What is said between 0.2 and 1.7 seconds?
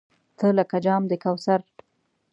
تۀ لکه جام د کوثر!